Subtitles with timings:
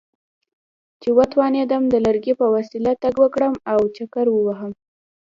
[1.01, 4.71] چې وتوانېدم د لرګي په وسیله تګ وکړم او چکر ووهم.